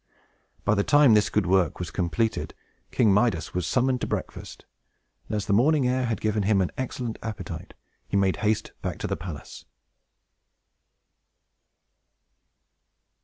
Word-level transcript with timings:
By 0.65 0.73
the 0.73 0.83
time 0.83 1.13
this 1.13 1.29
good 1.29 1.45
work 1.45 1.77
was 1.77 1.91
completed, 1.91 2.55
King 2.89 3.13
Midas 3.13 3.53
was 3.53 3.67
summoned 3.67 4.01
to 4.01 4.07
breakfast; 4.07 4.65
and 5.27 5.35
as 5.35 5.45
the 5.45 5.53
morning 5.53 5.87
air 5.87 6.05
had 6.07 6.19
given 6.21 6.41
him 6.41 6.59
an 6.59 6.71
excellent 6.75 7.19
appetite, 7.21 7.75
he 8.07 8.17
made 8.17 8.37
haste 8.37 8.71
back 8.81 8.97
to 8.97 9.07
the 9.07 9.15
palace. 9.15 9.63